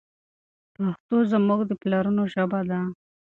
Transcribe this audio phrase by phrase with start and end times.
[0.75, 2.79] پښتو زموږ د پلرونو ژبه ده.